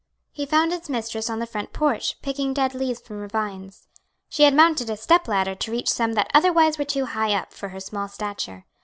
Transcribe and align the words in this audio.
He 0.31 0.47
found 0.47 0.73
its 0.73 0.89
mistress 0.89 1.29
on 1.29 1.37
the 1.37 1.45
front 1.45 1.73
porch, 1.73 2.19
picking 2.23 2.55
dead 2.55 2.73
leaves 2.73 2.99
from 2.99 3.19
her 3.19 3.27
vines. 3.27 3.87
She 4.29 4.41
had 4.41 4.55
mounted 4.55 4.89
a 4.89 4.97
step 4.97 5.27
ladder 5.27 5.53
to 5.53 5.71
reach 5.71 5.89
some 5.91 6.13
that 6.13 6.31
otherwise 6.33 6.79
were 6.79 6.85
too 6.85 7.05
high 7.05 7.35
up 7.35 7.53
for 7.53 7.69
her 7.69 7.79
small 7.79 8.07
stature. 8.07 8.65